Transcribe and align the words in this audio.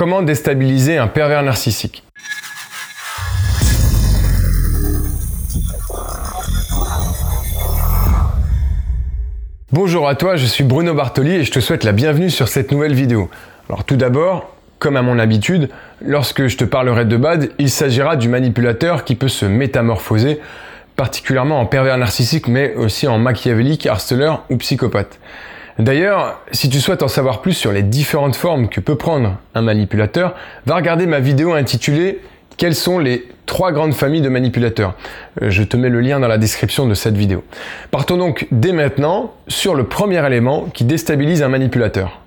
comment 0.00 0.22
déstabiliser 0.22 0.96
un 0.96 1.08
pervers 1.08 1.42
narcissique. 1.42 2.04
Bonjour 9.70 10.08
à 10.08 10.14
toi, 10.14 10.36
je 10.36 10.46
suis 10.46 10.64
Bruno 10.64 10.94
Bartoli 10.94 11.32
et 11.32 11.44
je 11.44 11.50
te 11.50 11.60
souhaite 11.60 11.84
la 11.84 11.92
bienvenue 11.92 12.30
sur 12.30 12.48
cette 12.48 12.72
nouvelle 12.72 12.94
vidéo. 12.94 13.28
Alors 13.68 13.84
tout 13.84 13.96
d'abord, 13.96 14.56
comme 14.78 14.96
à 14.96 15.02
mon 15.02 15.18
habitude, 15.18 15.68
lorsque 16.00 16.46
je 16.46 16.56
te 16.56 16.64
parlerai 16.64 17.04
de 17.04 17.18
Bad, 17.18 17.50
il 17.58 17.68
s'agira 17.68 18.16
du 18.16 18.30
manipulateur 18.30 19.04
qui 19.04 19.16
peut 19.16 19.28
se 19.28 19.44
métamorphoser, 19.44 20.40
particulièrement 20.96 21.60
en 21.60 21.66
pervers 21.66 21.98
narcissique, 21.98 22.48
mais 22.48 22.74
aussi 22.74 23.06
en 23.06 23.18
machiavélique, 23.18 23.84
harceleur 23.84 24.46
ou 24.48 24.56
psychopathe. 24.56 25.18
D'ailleurs, 25.80 26.40
si 26.52 26.68
tu 26.68 26.78
souhaites 26.78 27.02
en 27.02 27.08
savoir 27.08 27.40
plus 27.40 27.54
sur 27.54 27.72
les 27.72 27.82
différentes 27.82 28.36
formes 28.36 28.68
que 28.68 28.80
peut 28.80 28.96
prendre 28.96 29.38
un 29.54 29.62
manipulateur, 29.62 30.34
va 30.66 30.76
regarder 30.76 31.06
ma 31.06 31.20
vidéo 31.20 31.54
intitulée 31.54 32.20
Quelles 32.58 32.74
sont 32.74 32.98
les 32.98 33.26
trois 33.46 33.72
grandes 33.72 33.94
familles 33.94 34.20
de 34.20 34.28
manipulateurs? 34.28 34.94
Euh, 35.40 35.48
Je 35.48 35.62
te 35.62 35.78
mets 35.78 35.88
le 35.88 36.00
lien 36.00 36.20
dans 36.20 36.28
la 36.28 36.36
description 36.36 36.86
de 36.86 36.92
cette 36.92 37.16
vidéo. 37.16 37.44
Partons 37.90 38.18
donc 38.18 38.46
dès 38.50 38.72
maintenant 38.72 39.32
sur 39.48 39.74
le 39.74 39.84
premier 39.84 40.24
élément 40.26 40.66
qui 40.74 40.84
déstabilise 40.84 41.42
un 41.42 41.48
manipulateur. 41.48 42.20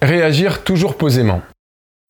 Réagir 0.00 0.64
toujours 0.64 0.96
posément. 0.96 1.42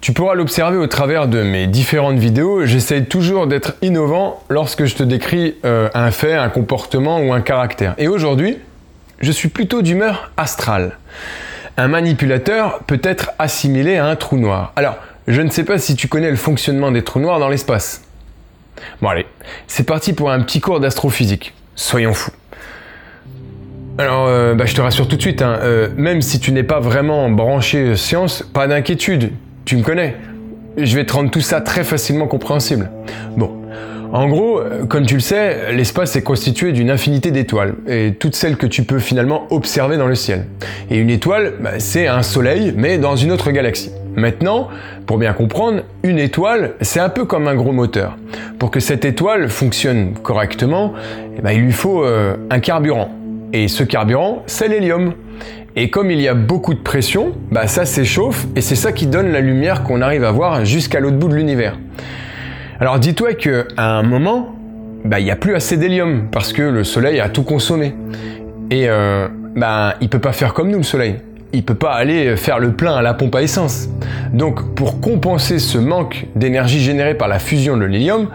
Tu 0.01 0.15
pourras 0.15 0.35
l'observer 0.35 0.79
au 0.79 0.87
travers 0.87 1.29
de 1.29 1.43
mes 1.43 1.67
différentes 1.67 2.17
vidéos, 2.17 2.65
j'essaye 2.65 3.05
toujours 3.05 3.47
d'être 3.47 3.75
innovant 3.83 4.43
lorsque 4.49 4.87
je 4.87 4.95
te 4.95 5.03
décris 5.03 5.57
euh, 5.67 5.91
un 5.93 6.11
fait, 6.11 6.33
un 6.33 6.49
comportement 6.49 7.21
ou 7.21 7.35
un 7.35 7.43
caractère. 7.43 7.95
Et 7.99 8.09
aujourd'hui, 8.09 8.57
je 9.21 9.31
suis 9.31 9.51
plutôt 9.51 9.83
d'humeur 9.83 10.31
astrale. 10.39 10.97
Un 11.77 11.89
manipulateur 11.89 12.81
peut 12.87 13.01
être 13.03 13.33
assimilé 13.39 13.99
à 13.99 14.07
un 14.07 14.17
trou 14.17 14.39
noir. 14.39 14.73
Alors, 14.75 14.97
je 15.29 15.43
ne 15.43 15.51
sais 15.51 15.65
pas 15.65 15.77
si 15.77 15.97
tu 15.97 16.09
connais 16.09 16.31
le 16.31 16.37
fonctionnement 16.37 16.91
des 16.91 17.05
trous 17.05 17.21
noirs 17.21 17.39
dans 17.39 17.51
l'espace. 17.51 18.03
Bon 19.03 19.11
allez, 19.11 19.27
c'est 19.67 19.85
parti 19.85 20.15
pour 20.15 20.31
un 20.31 20.41
petit 20.41 20.61
cours 20.61 20.81
d'astrophysique. 20.81 21.53
Soyons 21.77 22.15
fous. 22.15 22.33
Alors, 23.99 24.29
euh, 24.29 24.55
bah, 24.55 24.65
je 24.65 24.75
te 24.75 24.81
rassure 24.81 25.09
tout 25.09 25.17
de 25.17 25.21
suite, 25.21 25.43
hein, 25.43 25.59
euh, 25.61 25.91
même 25.95 26.23
si 26.23 26.41
tu 26.41 26.53
n'es 26.53 26.63
pas 26.63 26.81
vraiment 26.81 27.29
branché 27.29 27.97
science, 27.97 28.43
pas 28.43 28.67
d'inquiétude, 28.67 29.31
tu 29.65 29.77
me 29.77 29.83
connais. 29.83 30.17
Je 30.77 30.97
vais 30.97 31.05
te 31.05 31.13
rendre 31.13 31.31
tout 31.31 31.41
ça 31.41 31.61
très 31.61 31.85
facilement 31.85 32.27
compréhensible. 32.27 32.91
Bon. 33.37 33.57
En 34.13 34.29
gros, 34.29 34.59
euh, 34.59 34.87
comme 34.87 35.07
tu 35.07 35.15
le 35.15 35.21
sais, 35.21 35.73
l'espace 35.73 36.17
est 36.17 36.23
constitué 36.23 36.73
d'une 36.73 36.91
infinité 36.91 37.31
d'étoiles, 37.31 37.75
et 37.87 38.15
toutes 38.19 38.35
celles 38.35 38.57
que 38.57 38.67
tu 38.67 38.83
peux 38.83 38.99
finalement 38.99 39.47
observer 39.51 39.99
dans 39.99 40.09
le 40.09 40.17
ciel. 40.17 40.47
Et 40.91 40.99
une 40.99 41.11
étoile, 41.11 41.55
bah, 41.61 41.79
c'est 41.79 42.09
un 42.09 42.23
soleil, 42.23 42.75
mais 42.77 42.99
dans 42.99 43.15
une 43.15 43.31
autre 43.31 43.53
galaxie. 43.53 43.93
Maintenant, 44.17 44.69
pour 45.07 45.19
bien 45.19 45.33
comprendre, 45.33 45.83
une 46.03 46.19
étoile, 46.19 46.73
c'est 46.81 46.99
un 46.99 47.09
peu 47.09 47.25
comme 47.25 47.47
un 47.47 47.55
gros 47.55 47.71
moteur. 47.71 48.17
Pour 48.59 48.73
que 48.73 48.81
cette 48.81 49.05
étoile 49.05 49.49
fonctionne 49.49 50.15
correctement, 50.15 50.93
eh 51.39 51.41
ben, 51.41 51.53
il 51.53 51.61
lui 51.61 51.73
faut 51.73 52.05
euh, 52.05 52.37
un 52.51 52.59
carburant. 52.59 53.11
Et 53.53 53.69
ce 53.69 53.85
carburant, 53.85 54.43
c'est 54.47 54.67
l'hélium. 54.67 55.15
Et 55.77 55.89
comme 55.89 56.11
il 56.11 56.21
y 56.21 56.27
a 56.27 56.35
beaucoup 56.35 56.75
de 56.75 56.81
pression, 56.81 57.33
bah 57.53 57.69
ça 57.69 57.85
s'échauffe 57.85 58.47
et 58.57 58.61
c'est 58.61 58.75
ça 58.75 58.91
qui 58.91 59.07
donne 59.07 59.31
la 59.31 59.41
lumière 59.41 59.85
qu'on 59.85 60.03
arrive 60.03 60.25
à 60.25 60.33
voir 60.33 60.65
jusqu'à 60.65 60.99
l'autre 60.99 61.17
bout 61.17 61.29
de 61.29 61.37
l'univers. 61.37 61.79
Alors 62.81 62.99
dis-toi 62.99 63.35
qu'à 63.35 63.65
un 63.77 64.03
moment, 64.03 64.57
bah, 65.05 65.21
il 65.21 65.25
n'y 65.25 65.31
a 65.31 65.37
plus 65.37 65.55
assez 65.55 65.77
d'hélium 65.77 66.29
parce 66.33 66.53
que 66.53 66.63
le 66.63 66.83
Soleil 66.83 67.21
a 67.21 67.29
tout 67.29 67.45
consommé. 67.45 67.95
Et 68.71 68.89
euh, 68.89 69.29
bah, 69.55 69.95
il 70.01 70.09
peut 70.09 70.19
pas 70.19 70.33
faire 70.33 70.55
comme 70.55 70.71
nous 70.71 70.79
le 70.79 70.85
Soleil. 70.85 71.17
Il 71.53 71.65
peut 71.65 71.75
pas 71.75 71.93
aller 71.93 72.37
faire 72.37 72.59
le 72.59 72.73
plein 72.73 72.95
à 72.95 73.03
la 73.03 73.15
pompe 73.15 73.35
à 73.37 73.43
essence. 73.43 73.89
Donc 74.33 74.75
pour 74.75 75.01
compenser 75.01 75.59
ce 75.59 75.79
manque 75.79 76.27
d'énergie 76.35 76.81
générée 76.81 77.15
par 77.15 77.29
la 77.29 77.39
fusion 77.39 77.77
de 77.77 77.85
l'hélium, 77.85 78.29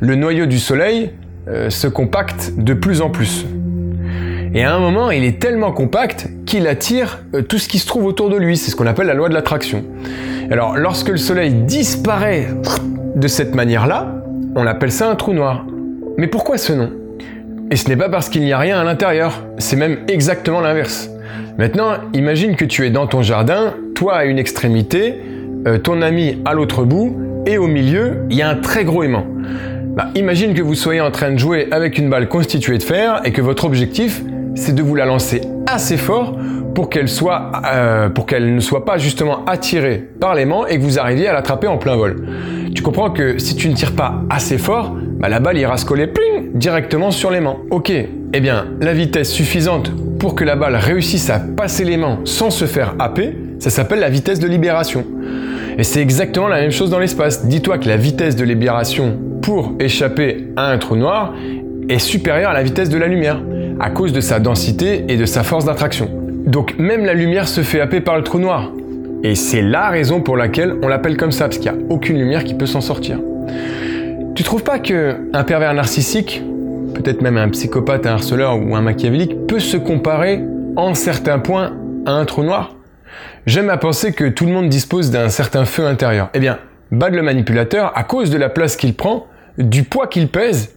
le 0.00 0.16
noyau 0.16 0.46
du 0.46 0.58
Soleil 0.58 1.12
euh, 1.48 1.70
se 1.70 1.86
compacte 1.86 2.52
de 2.56 2.74
plus 2.74 3.00
en 3.00 3.10
plus. 3.10 3.46
Et 4.54 4.64
à 4.64 4.74
un 4.74 4.80
moment, 4.80 5.10
il 5.10 5.24
est 5.24 5.40
tellement 5.40 5.72
compact 5.72 6.28
qu'il 6.50 6.66
attire 6.66 7.20
euh, 7.34 7.42
tout 7.42 7.58
ce 7.58 7.68
qui 7.68 7.78
se 7.78 7.86
trouve 7.86 8.06
autour 8.06 8.28
de 8.28 8.36
lui. 8.36 8.56
C'est 8.56 8.72
ce 8.72 8.76
qu'on 8.76 8.88
appelle 8.88 9.06
la 9.06 9.14
loi 9.14 9.28
de 9.28 9.34
l'attraction. 9.34 9.84
Alors, 10.50 10.76
lorsque 10.76 11.08
le 11.08 11.16
Soleil 11.16 11.52
disparaît 11.52 12.48
de 13.14 13.28
cette 13.28 13.54
manière-là, 13.54 14.16
on 14.56 14.66
appelle 14.66 14.90
ça 14.90 15.08
un 15.08 15.14
trou 15.14 15.32
noir. 15.32 15.64
Mais 16.18 16.26
pourquoi 16.26 16.58
ce 16.58 16.72
nom? 16.72 16.90
Et 17.70 17.76
ce 17.76 17.88
n'est 17.88 17.96
pas 17.96 18.08
parce 18.08 18.28
qu'il 18.28 18.42
n'y 18.42 18.52
a 18.52 18.58
rien 18.58 18.80
à 18.80 18.82
l'intérieur, 18.82 19.44
c'est 19.58 19.76
même 19.76 19.98
exactement 20.08 20.60
l'inverse. 20.60 21.08
Maintenant, 21.56 21.92
imagine 22.14 22.56
que 22.56 22.64
tu 22.64 22.84
es 22.84 22.90
dans 22.90 23.06
ton 23.06 23.22
jardin, 23.22 23.74
toi 23.94 24.16
à 24.16 24.24
une 24.24 24.40
extrémité, 24.40 25.20
euh, 25.68 25.78
ton 25.78 26.02
ami 26.02 26.42
à 26.44 26.54
l'autre 26.54 26.82
bout, 26.82 27.16
et 27.46 27.58
au 27.58 27.68
milieu, 27.68 28.24
il 28.28 28.36
y 28.36 28.42
a 28.42 28.48
un 28.48 28.56
très 28.56 28.84
gros 28.84 29.04
aimant. 29.04 29.24
Bah, 29.94 30.08
imagine 30.16 30.54
que 30.54 30.62
vous 30.62 30.74
soyez 30.74 31.00
en 31.00 31.12
train 31.12 31.30
de 31.30 31.38
jouer 31.38 31.68
avec 31.70 31.96
une 31.96 32.10
balle 32.10 32.28
constituée 32.28 32.78
de 32.78 32.82
fer 32.82 33.20
et 33.24 33.30
que 33.30 33.40
votre 33.40 33.64
objectif, 33.66 34.24
c'est 34.54 34.74
de 34.74 34.82
vous 34.82 34.94
la 34.94 35.06
lancer 35.06 35.42
assez 35.66 35.96
fort 35.96 36.36
pour 36.74 36.88
qu'elle 36.88 37.08
soit, 37.08 37.50
euh, 37.72 38.08
pour 38.08 38.26
qu'elle 38.26 38.54
ne 38.54 38.60
soit 38.60 38.84
pas 38.84 38.98
justement 38.98 39.44
attirée 39.44 40.08
par 40.20 40.34
l'aimant 40.34 40.66
et 40.66 40.78
que 40.78 40.82
vous 40.82 40.98
arriviez 40.98 41.28
à 41.28 41.32
l'attraper 41.32 41.66
en 41.66 41.78
plein 41.78 41.96
vol. 41.96 42.26
Tu 42.74 42.82
comprends 42.82 43.10
que 43.10 43.38
si 43.38 43.56
tu 43.56 43.68
ne 43.68 43.74
tires 43.74 43.94
pas 43.94 44.22
assez 44.30 44.58
fort, 44.58 44.94
bah, 45.18 45.28
la 45.28 45.40
balle 45.40 45.58
ira 45.58 45.76
se 45.76 45.84
coller 45.84 46.10
directement 46.54 47.10
sur 47.10 47.30
l'aimant. 47.30 47.60
Ok, 47.70 47.90
eh 47.90 48.40
bien 48.40 48.66
la 48.80 48.92
vitesse 48.92 49.30
suffisante 49.30 49.92
pour 50.18 50.34
que 50.34 50.44
la 50.44 50.56
balle 50.56 50.76
réussisse 50.76 51.30
à 51.30 51.38
passer 51.40 51.84
l'aimant 51.84 52.20
sans 52.24 52.50
se 52.50 52.66
faire 52.66 52.94
happer, 52.98 53.36
ça 53.58 53.70
s'appelle 53.70 54.00
la 54.00 54.10
vitesse 54.10 54.38
de 54.38 54.46
libération. 54.46 55.04
Et 55.78 55.82
c'est 55.82 56.00
exactement 56.00 56.48
la 56.48 56.60
même 56.60 56.70
chose 56.70 56.90
dans 56.90 56.98
l'espace. 56.98 57.46
Dis-toi 57.46 57.78
que 57.78 57.88
la 57.88 57.96
vitesse 57.96 58.36
de 58.36 58.44
libération 58.44 59.18
pour 59.40 59.72
échapper 59.80 60.48
à 60.56 60.70
un 60.70 60.78
trou 60.78 60.96
noir 60.96 61.34
est 61.88 61.98
supérieure 61.98 62.50
à 62.50 62.54
la 62.54 62.62
vitesse 62.62 62.90
de 62.90 62.98
la 62.98 63.06
lumière 63.06 63.40
à 63.80 63.90
cause 63.90 64.12
de 64.12 64.20
sa 64.20 64.40
densité 64.40 65.06
et 65.08 65.16
de 65.16 65.24
sa 65.24 65.42
force 65.42 65.64
d'attraction. 65.64 66.10
Donc 66.46 66.78
même 66.78 67.04
la 67.04 67.14
lumière 67.14 67.48
se 67.48 67.62
fait 67.62 67.80
happer 67.80 68.00
par 68.00 68.16
le 68.16 68.22
trou 68.22 68.38
noir. 68.38 68.70
Et 69.22 69.34
c'est 69.34 69.62
la 69.62 69.88
raison 69.88 70.20
pour 70.20 70.36
laquelle 70.36 70.74
on 70.82 70.88
l'appelle 70.88 71.16
comme 71.16 71.32
ça, 71.32 71.44
parce 71.46 71.58
qu'il 71.58 71.70
n'y 71.70 71.78
a 71.78 71.80
aucune 71.88 72.18
lumière 72.18 72.44
qui 72.44 72.54
peut 72.54 72.66
s'en 72.66 72.80
sortir. 72.80 73.18
Tu 74.34 74.42
trouves 74.42 74.62
pas 74.62 74.78
que 74.78 75.16
un 75.32 75.44
pervers 75.44 75.74
narcissique, 75.74 76.42
peut-être 76.94 77.20
même 77.20 77.36
un 77.36 77.48
psychopathe, 77.48 78.06
un 78.06 78.12
harceleur 78.12 78.58
ou 78.58 78.76
un 78.76 78.80
machiavélique, 78.80 79.46
peut 79.46 79.58
se 79.58 79.76
comparer 79.76 80.42
en 80.76 80.94
certains 80.94 81.38
points 81.38 81.72
à 82.06 82.12
un 82.12 82.24
trou 82.24 82.42
noir? 82.42 82.76
J'aime 83.46 83.70
à 83.70 83.76
penser 83.76 84.12
que 84.12 84.24
tout 84.26 84.46
le 84.46 84.52
monde 84.52 84.68
dispose 84.68 85.10
d'un 85.10 85.28
certain 85.28 85.64
feu 85.64 85.86
intérieur. 85.86 86.30
Eh 86.34 86.38
bien, 86.38 86.58
Bad 86.90 87.14
le 87.14 87.22
manipulateur, 87.22 87.92
à 87.94 88.04
cause 88.04 88.30
de 88.30 88.38
la 88.38 88.48
place 88.48 88.76
qu'il 88.76 88.94
prend, 88.94 89.26
du 89.58 89.84
poids 89.84 90.06
qu'il 90.06 90.28
pèse 90.28 90.74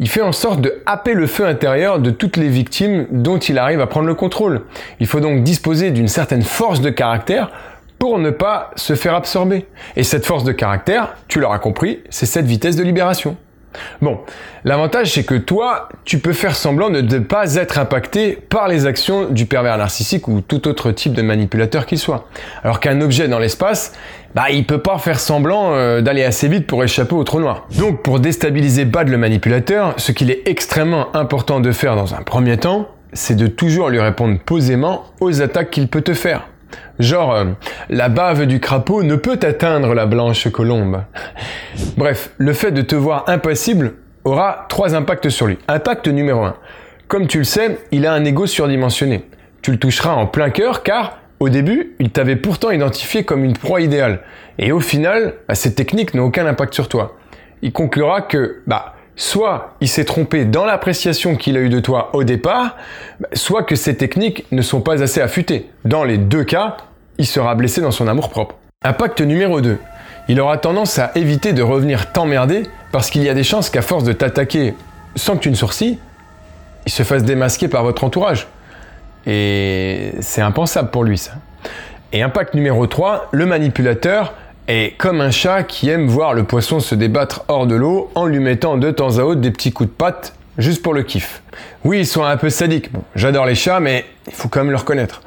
il 0.00 0.08
fait 0.08 0.20
en 0.20 0.32
sorte 0.32 0.60
de 0.60 0.82
happer 0.86 1.14
le 1.14 1.26
feu 1.26 1.46
intérieur 1.46 1.98
de 1.98 2.10
toutes 2.10 2.36
les 2.36 2.48
victimes 2.48 3.06
dont 3.10 3.38
il 3.38 3.58
arrive 3.58 3.80
à 3.80 3.86
prendre 3.86 4.06
le 4.06 4.14
contrôle. 4.14 4.62
Il 5.00 5.06
faut 5.06 5.20
donc 5.20 5.42
disposer 5.42 5.90
d'une 5.90 6.08
certaine 6.08 6.42
force 6.42 6.80
de 6.80 6.90
caractère 6.90 7.50
pour 7.98 8.18
ne 8.18 8.30
pas 8.30 8.70
se 8.76 8.94
faire 8.94 9.14
absorber. 9.14 9.66
Et 9.96 10.02
cette 10.02 10.26
force 10.26 10.44
de 10.44 10.52
caractère, 10.52 11.14
tu 11.28 11.40
l'auras 11.40 11.58
compris, 11.58 12.00
c'est 12.10 12.26
cette 12.26 12.46
vitesse 12.46 12.76
de 12.76 12.82
libération. 12.82 13.36
Bon, 14.00 14.20
l'avantage 14.64 15.12
c'est 15.12 15.24
que 15.24 15.34
toi, 15.34 15.88
tu 16.04 16.18
peux 16.18 16.32
faire 16.32 16.56
semblant 16.56 16.90
de 16.90 17.00
ne 17.00 17.18
pas 17.18 17.54
être 17.56 17.78
impacté 17.78 18.38
par 18.48 18.68
les 18.68 18.86
actions 18.86 19.26
du 19.28 19.46
pervers 19.46 19.78
narcissique 19.78 20.28
ou 20.28 20.40
tout 20.40 20.68
autre 20.68 20.90
type 20.90 21.12
de 21.12 21.22
manipulateur 21.22 21.86
qu'il 21.86 21.98
soit. 21.98 22.28
Alors 22.62 22.80
qu'un 22.80 23.00
objet 23.00 23.28
dans 23.28 23.38
l'espace, 23.38 23.92
bah 24.34 24.50
il 24.50 24.66
peut 24.66 24.78
pas 24.78 24.98
faire 24.98 25.20
semblant 25.20 25.74
euh, 25.74 26.00
d'aller 26.00 26.24
assez 26.24 26.48
vite 26.48 26.66
pour 26.66 26.82
échapper 26.82 27.14
au 27.14 27.24
trou 27.24 27.40
noir. 27.40 27.66
Donc 27.78 28.02
pour 28.02 28.20
déstabiliser 28.20 28.84
Bad 28.84 29.08
le 29.08 29.16
manipulateur, 29.16 29.94
ce 29.96 30.12
qu'il 30.12 30.30
est 30.30 30.42
extrêmement 30.46 31.14
important 31.14 31.60
de 31.60 31.70
faire 31.72 31.96
dans 31.96 32.14
un 32.14 32.22
premier 32.22 32.56
temps, 32.56 32.88
c'est 33.12 33.36
de 33.36 33.46
toujours 33.46 33.90
lui 33.90 34.00
répondre 34.00 34.38
posément 34.44 35.04
aux 35.20 35.40
attaques 35.40 35.70
qu'il 35.70 35.88
peut 35.88 36.02
te 36.02 36.14
faire. 36.14 36.48
Genre, 36.98 37.34
euh, 37.34 37.44
la 37.90 38.08
bave 38.08 38.46
du 38.46 38.60
crapaud 38.60 39.02
ne 39.02 39.16
peut 39.16 39.38
atteindre 39.42 39.94
la 39.94 40.06
blanche 40.06 40.48
colombe. 40.50 41.02
Bref, 41.96 42.30
le 42.38 42.52
fait 42.52 42.70
de 42.70 42.82
te 42.82 42.94
voir 42.94 43.24
impassible 43.26 43.94
aura 44.24 44.66
trois 44.68 44.94
impacts 44.94 45.28
sur 45.28 45.46
lui. 45.46 45.58
Impact 45.68 46.08
numéro 46.08 46.42
1. 46.44 46.56
Comme 47.08 47.26
tu 47.26 47.38
le 47.38 47.44
sais, 47.44 47.78
il 47.92 48.06
a 48.06 48.12
un 48.12 48.24
ego 48.24 48.46
surdimensionné. 48.46 49.28
Tu 49.62 49.72
le 49.72 49.78
toucheras 49.78 50.12
en 50.12 50.26
plein 50.26 50.50
cœur 50.50 50.82
car, 50.82 51.18
au 51.40 51.48
début, 51.48 51.94
il 51.98 52.10
t'avait 52.10 52.36
pourtant 52.36 52.70
identifié 52.70 53.24
comme 53.24 53.44
une 53.44 53.54
proie 53.54 53.80
idéale. 53.80 54.20
Et 54.58 54.72
au 54.72 54.80
final, 54.80 55.34
bah, 55.48 55.54
ces 55.54 55.74
techniques 55.74 56.14
n'ont 56.14 56.24
aucun 56.24 56.46
impact 56.46 56.74
sur 56.74 56.88
toi. 56.88 57.16
Il 57.62 57.72
conclura 57.72 58.22
que, 58.22 58.62
bah, 58.66 58.93
soit 59.16 59.74
il 59.80 59.88
s'est 59.88 60.04
trompé 60.04 60.44
dans 60.44 60.64
l'appréciation 60.64 61.36
qu'il 61.36 61.56
a 61.56 61.60
eue 61.60 61.68
de 61.68 61.80
toi 61.80 62.10
au 62.14 62.24
départ, 62.24 62.76
soit 63.32 63.62
que 63.62 63.76
ces 63.76 63.96
techniques 63.96 64.44
ne 64.52 64.62
sont 64.62 64.80
pas 64.80 65.02
assez 65.02 65.20
affûtées. 65.20 65.70
Dans 65.84 66.04
les 66.04 66.18
deux 66.18 66.44
cas, 66.44 66.76
il 67.18 67.26
sera 67.26 67.54
blessé 67.54 67.80
dans 67.80 67.90
son 67.90 68.08
amour-propre. 68.08 68.56
Impact 68.82 69.20
numéro 69.20 69.60
2. 69.60 69.78
Il 70.28 70.40
aura 70.40 70.56
tendance 70.58 70.98
à 70.98 71.12
éviter 71.14 71.52
de 71.52 71.62
revenir 71.62 72.12
t'emmerder 72.12 72.64
parce 72.92 73.10
qu'il 73.10 73.22
y 73.22 73.28
a 73.28 73.34
des 73.34 73.44
chances 73.44 73.70
qu'à 73.70 73.82
force 73.82 74.04
de 74.04 74.12
t'attaquer 74.12 74.74
sans 75.16 75.36
que 75.36 75.42
tu 75.42 75.50
ne 75.50 75.54
sourcilles, 75.54 75.98
il 76.86 76.92
se 76.92 77.02
fasse 77.02 77.24
démasquer 77.24 77.68
par 77.68 77.84
votre 77.84 78.04
entourage. 78.04 78.48
Et 79.26 80.12
c'est 80.20 80.42
impensable 80.42 80.90
pour 80.90 81.04
lui 81.04 81.18
ça. 81.18 81.32
Et 82.12 82.22
impact 82.22 82.54
numéro 82.54 82.86
3, 82.86 83.28
le 83.32 83.46
manipulateur 83.46 84.34
est 84.68 84.96
comme 84.96 85.20
un 85.20 85.30
chat 85.30 85.62
qui 85.62 85.88
aime 85.90 86.06
voir 86.06 86.34
le 86.34 86.44
poisson 86.44 86.80
se 86.80 86.94
débattre 86.94 87.44
hors 87.48 87.66
de 87.66 87.74
l'eau 87.74 88.10
en 88.14 88.26
lui 88.26 88.38
mettant 88.38 88.76
de 88.76 88.90
temps 88.90 89.18
à 89.18 89.22
autre 89.22 89.40
des 89.40 89.50
petits 89.50 89.72
coups 89.72 89.90
de 89.90 89.94
patte 89.94 90.34
juste 90.58 90.82
pour 90.82 90.94
le 90.94 91.02
kiff. 91.02 91.42
Oui, 91.84 92.00
ils 92.00 92.06
sont 92.06 92.24
un 92.24 92.36
peu 92.36 92.50
sadiques. 92.50 92.90
J'adore 93.14 93.46
les 93.46 93.54
chats, 93.54 93.80
mais 93.80 94.04
il 94.26 94.32
faut 94.32 94.48
quand 94.48 94.60
même 94.60 94.70
le 94.70 94.76
reconnaître. 94.76 95.22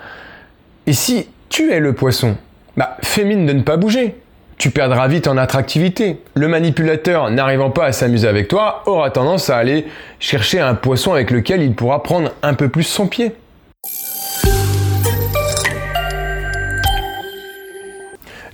Et 0.88 0.94
si 0.94 1.28
tu 1.50 1.72
es 1.72 1.80
le 1.80 1.94
poisson, 1.94 2.38
bah 2.76 2.98
fais 3.02 3.24
mine 3.24 3.46
de 3.46 3.54
ne 3.54 3.62
pas 3.62 3.78
bouger. 3.78 4.16
Tu 4.58 4.72
perdras 4.72 5.08
vite 5.08 5.28
en 5.28 5.38
attractivité. 5.38 6.20
Le 6.34 6.48
manipulateur, 6.48 7.30
n'arrivant 7.30 7.70
pas 7.70 7.86
à 7.86 7.92
s'amuser 7.92 8.28
avec 8.28 8.48
toi, 8.48 8.82
aura 8.88 9.12
tendance 9.12 9.52
à 9.52 9.58
aller 9.58 9.86
chercher 10.20 10.60
un 10.60 10.74
poisson 10.74 11.14
avec 11.14 11.30
lequel 11.30 11.62
il 11.62 11.76
pourra 11.76 12.02
prendre 12.02 12.32
un 12.42 12.56
peu 12.56 12.70
plus 12.70 12.84
son 12.84 13.08
pied. 13.08 13.34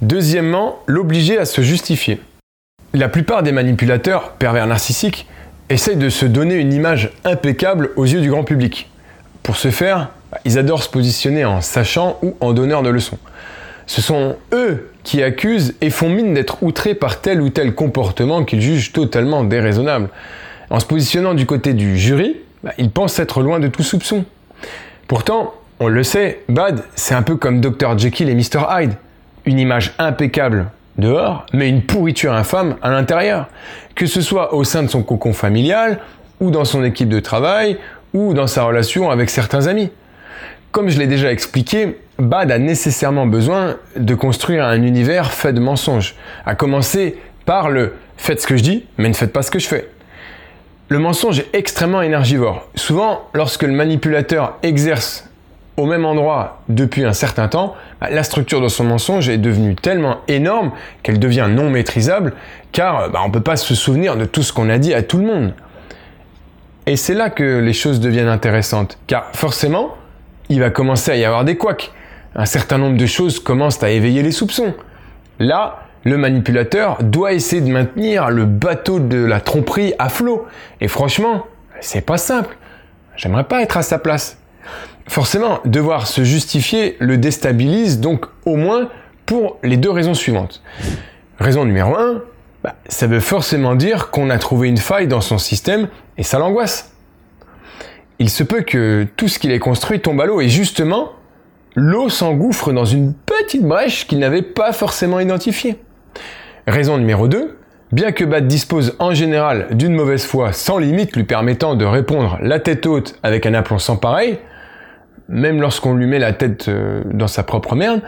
Deuxièmement, 0.03 0.79
l'obliger 0.85 1.37
à 1.37 1.45
se 1.45 1.61
justifier. 1.61 2.19
La 2.93 3.07
plupart 3.07 3.41
des 3.41 3.53
manipulateurs 3.53 4.33
pervers 4.33 4.67
narcissiques 4.67 5.27
essayent 5.69 5.95
de 5.95 6.09
se 6.09 6.25
donner 6.25 6.55
une 6.55 6.73
image 6.73 7.11
impeccable 7.23 7.91
aux 7.95 8.03
yeux 8.03 8.19
du 8.19 8.29
grand 8.29 8.43
public. 8.43 8.91
Pour 9.43 9.55
ce 9.55 9.71
faire, 9.71 10.09
ils 10.43 10.57
adorent 10.57 10.83
se 10.83 10.89
positionner 10.89 11.45
en 11.45 11.61
sachant 11.61 12.17
ou 12.21 12.35
en 12.41 12.51
donneur 12.51 12.83
de 12.83 12.89
leçons. 12.89 13.17
Ce 13.87 14.01
sont 14.01 14.35
eux 14.51 14.91
qui 15.03 15.23
accusent 15.23 15.73
et 15.79 15.89
font 15.89 16.09
mine 16.09 16.33
d'être 16.33 16.61
outrés 16.63 16.95
par 16.95 17.21
tel 17.21 17.41
ou 17.41 17.47
tel 17.47 17.73
comportement 17.73 18.43
qu'ils 18.43 18.61
jugent 18.61 18.91
totalement 18.91 19.45
déraisonnable. 19.45 20.09
En 20.69 20.81
se 20.81 20.85
positionnant 20.85 21.33
du 21.33 21.45
côté 21.45 21.71
du 21.73 21.97
jury, 21.97 22.35
bah, 22.61 22.73
ils 22.77 22.91
pensent 22.91 23.19
être 23.19 23.41
loin 23.41 23.61
de 23.61 23.69
tout 23.69 23.83
soupçon. 23.83 24.25
Pourtant, 25.07 25.53
on 25.79 25.87
le 25.87 26.03
sait, 26.03 26.41
Bad, 26.49 26.83
c'est 26.95 27.15
un 27.15 27.23
peu 27.23 27.37
comme 27.37 27.61
Dr. 27.61 27.97
Jekyll 27.97 28.27
et 28.27 28.35
Mr. 28.35 28.65
Hyde 28.69 28.95
une 29.45 29.59
image 29.59 29.93
impeccable 29.97 30.67
dehors, 30.97 31.45
mais 31.53 31.69
une 31.69 31.81
pourriture 31.81 32.33
infâme 32.33 32.75
à 32.81 32.89
l'intérieur. 32.89 33.47
Que 33.95 34.05
ce 34.05 34.21
soit 34.21 34.53
au 34.53 34.63
sein 34.63 34.83
de 34.83 34.87
son 34.87 35.03
cocon 35.03 35.33
familial, 35.33 35.99
ou 36.39 36.51
dans 36.51 36.65
son 36.65 36.83
équipe 36.83 37.09
de 37.09 37.19
travail, 37.19 37.77
ou 38.13 38.33
dans 38.33 38.47
sa 38.47 38.63
relation 38.63 39.09
avec 39.09 39.29
certains 39.29 39.67
amis. 39.67 39.91
Comme 40.71 40.89
je 40.89 40.99
l'ai 40.99 41.07
déjà 41.07 41.31
expliqué, 41.31 41.99
Bad 42.19 42.51
a 42.51 42.57
nécessairement 42.57 43.25
besoin 43.25 43.77
de 43.95 44.15
construire 44.15 44.65
un 44.65 44.81
univers 44.81 45.31
fait 45.31 45.53
de 45.53 45.59
mensonges, 45.59 46.15
à 46.45 46.55
commencer 46.55 47.17
par 47.45 47.69
le 47.69 47.93
faites 48.17 48.41
ce 48.41 48.47
que 48.47 48.57
je 48.57 48.63
dis, 48.63 48.85
mais 48.97 49.09
ne 49.09 49.13
faites 49.13 49.33
pas 49.33 49.41
ce 49.41 49.51
que 49.51 49.59
je 49.59 49.67
fais. 49.67 49.89
Le 50.89 50.99
mensonge 50.99 51.39
est 51.39 51.49
extrêmement 51.53 52.01
énergivore. 52.01 52.67
Souvent, 52.75 53.27
lorsque 53.33 53.63
le 53.63 53.71
manipulateur 53.71 54.57
exerce 54.63 55.29
au 55.77 55.85
même 55.85 56.05
endroit 56.05 56.61
depuis 56.69 57.03
un 57.03 57.13
certain 57.13 57.47
temps, 57.47 57.75
bah, 57.99 58.09
la 58.11 58.23
structure 58.23 58.61
de 58.61 58.67
son 58.67 58.83
mensonge 58.83 59.29
est 59.29 59.37
devenue 59.37 59.75
tellement 59.75 60.17
énorme 60.27 60.71
qu'elle 61.01 61.19
devient 61.19 61.47
non 61.49 61.69
maîtrisable, 61.69 62.33
car 62.71 63.09
bah, 63.09 63.21
on 63.23 63.27
ne 63.27 63.33
peut 63.33 63.41
pas 63.41 63.55
se 63.55 63.73
souvenir 63.75 64.15
de 64.15 64.25
tout 64.25 64.43
ce 64.43 64.53
qu'on 64.53 64.69
a 64.69 64.77
dit 64.77 64.93
à 64.93 65.01
tout 65.01 65.17
le 65.17 65.25
monde. 65.25 65.53
Et 66.85 66.95
c'est 66.95 67.13
là 67.13 67.29
que 67.29 67.59
les 67.59 67.73
choses 67.73 67.99
deviennent 67.99 68.27
intéressantes, 68.27 68.97
car 69.07 69.29
forcément, 69.33 69.95
il 70.49 70.59
va 70.59 70.69
commencer 70.69 71.11
à 71.11 71.15
y 71.15 71.25
avoir 71.25 71.45
des 71.45 71.55
couacs. 71.55 71.91
Un 72.35 72.45
certain 72.45 72.77
nombre 72.77 72.97
de 72.97 73.05
choses 73.05 73.39
commencent 73.39 73.81
à 73.83 73.89
éveiller 73.89 74.21
les 74.21 74.31
soupçons. 74.31 74.73
Là, 75.39 75.83
le 76.03 76.17
manipulateur 76.17 76.97
doit 77.01 77.33
essayer 77.33 77.61
de 77.61 77.71
maintenir 77.71 78.29
le 78.29 78.45
bateau 78.45 78.99
de 78.99 79.23
la 79.23 79.39
tromperie 79.39 79.93
à 79.99 80.09
flot. 80.09 80.45
Et 80.81 80.87
franchement, 80.87 81.45
c'est 81.79 82.05
pas 82.05 82.17
simple. 82.17 82.57
J'aimerais 83.15 83.45
pas 83.45 83.61
être 83.61 83.77
à 83.77 83.83
sa 83.83 83.99
place. 83.99 84.37
Forcément, 85.07 85.59
devoir 85.65 86.07
se 86.07 86.23
justifier 86.23 86.95
le 86.99 87.17
déstabilise 87.17 87.99
donc 87.99 88.25
au 88.45 88.55
moins 88.55 88.89
pour 89.25 89.57
les 89.63 89.77
deux 89.77 89.91
raisons 89.91 90.13
suivantes. 90.13 90.61
Raison 91.39 91.65
numéro 91.65 91.95
1, 91.95 92.21
bah, 92.63 92.75
ça 92.87 93.07
veut 93.07 93.19
forcément 93.19 93.75
dire 93.75 94.09
qu'on 94.09 94.29
a 94.29 94.37
trouvé 94.37 94.69
une 94.69 94.77
faille 94.77 95.07
dans 95.07 95.21
son 95.21 95.37
système 95.37 95.89
et 96.17 96.23
ça 96.23 96.39
l'angoisse. 96.39 96.93
Il 98.19 98.29
se 98.29 98.43
peut 98.43 98.61
que 98.61 99.05
tout 99.17 99.27
ce 99.27 99.39
qu'il 99.39 99.51
ait 99.51 99.59
construit 99.59 99.99
tombe 99.99 100.21
à 100.21 100.25
l'eau 100.25 100.39
et 100.39 100.47
justement, 100.47 101.11
l'eau 101.75 102.09
s'engouffre 102.09 102.71
dans 102.71 102.85
une 102.85 103.13
petite 103.13 103.63
brèche 103.63 104.07
qu'il 104.07 104.19
n'avait 104.19 104.41
pas 104.41 104.71
forcément 104.71 105.19
identifiée. 105.19 105.77
Raison 106.67 106.97
numéro 106.97 107.27
2, 107.27 107.57
bien 107.91 108.13
que 108.13 108.23
Bad 108.23 108.47
dispose 108.47 108.95
en 108.99 109.13
général 109.13 109.67
d'une 109.71 109.93
mauvaise 109.93 110.23
foi 110.23 110.53
sans 110.53 110.77
limite 110.77 111.15
lui 111.15 111.25
permettant 111.25 111.75
de 111.75 111.83
répondre 111.83 112.37
la 112.41 112.59
tête 112.59 112.85
haute 112.85 113.19
avec 113.23 113.45
un 113.45 113.53
aplomb 113.53 113.79
sans 113.79 113.97
pareil, 113.97 114.39
même 115.29 115.61
lorsqu'on 115.61 115.95
lui 115.95 116.05
met 116.05 116.19
la 116.19 116.33
tête 116.33 116.67
euh, 116.67 117.01
dans 117.05 117.27
sa 117.27 117.43
propre 117.43 117.75
merde, 117.75 118.01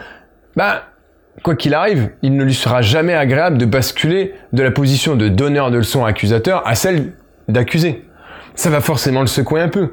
bah, 0.55 0.83
quoi 1.43 1.55
qu'il 1.55 1.73
arrive, 1.73 2.09
il 2.21 2.35
ne 2.35 2.43
lui 2.43 2.53
sera 2.53 2.81
jamais 2.81 3.13
agréable 3.13 3.57
de 3.57 3.65
basculer 3.65 4.33
de 4.53 4.63
la 4.63 4.71
position 4.71 5.15
de 5.15 5.27
donneur 5.27 5.71
de 5.71 5.77
leçons 5.77 6.05
accusateur 6.05 6.65
à 6.65 6.75
celle 6.75 7.13
d'accusé. 7.47 8.05
Ça 8.55 8.69
va 8.69 8.81
forcément 8.81 9.21
le 9.21 9.27
secouer 9.27 9.61
un 9.61 9.69
peu. 9.69 9.91